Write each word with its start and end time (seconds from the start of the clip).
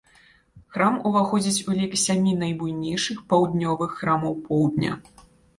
Храм 0.77 0.95
уваходзіць 1.09 1.65
у 1.71 1.75
лік 1.79 1.93
сямі 2.05 2.33
найбуйнейшых 2.45 3.21
паўднёвых 3.35 3.91
храмаў 4.01 4.33
поўдня. 4.49 4.91